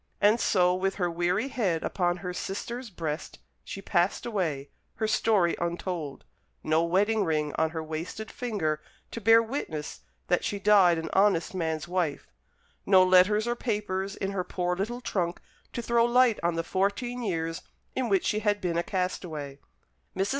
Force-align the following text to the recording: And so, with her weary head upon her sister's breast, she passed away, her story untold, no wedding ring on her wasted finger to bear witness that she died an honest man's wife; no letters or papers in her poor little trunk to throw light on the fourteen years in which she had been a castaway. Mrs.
And 0.19 0.39
so, 0.39 0.73
with 0.73 0.95
her 0.95 1.11
weary 1.11 1.49
head 1.49 1.83
upon 1.83 2.17
her 2.25 2.33
sister's 2.33 2.89
breast, 2.89 3.37
she 3.63 3.83
passed 3.83 4.25
away, 4.25 4.71
her 4.95 5.05
story 5.07 5.55
untold, 5.61 6.25
no 6.63 6.83
wedding 6.83 7.23
ring 7.23 7.53
on 7.55 7.69
her 7.69 7.83
wasted 7.83 8.31
finger 8.31 8.81
to 9.11 9.21
bear 9.21 9.43
witness 9.43 10.01
that 10.25 10.43
she 10.43 10.57
died 10.57 10.97
an 10.97 11.11
honest 11.13 11.53
man's 11.53 11.87
wife; 11.87 12.25
no 12.83 13.03
letters 13.03 13.45
or 13.45 13.55
papers 13.55 14.15
in 14.15 14.31
her 14.31 14.43
poor 14.43 14.75
little 14.75 15.01
trunk 15.01 15.39
to 15.73 15.83
throw 15.83 16.03
light 16.03 16.39
on 16.41 16.55
the 16.55 16.63
fourteen 16.63 17.21
years 17.21 17.61
in 17.95 18.09
which 18.09 18.25
she 18.25 18.39
had 18.39 18.59
been 18.59 18.79
a 18.79 18.83
castaway. 18.83 19.59
Mrs. 20.17 20.29